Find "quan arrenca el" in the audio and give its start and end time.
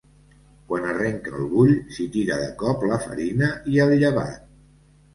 0.71-1.51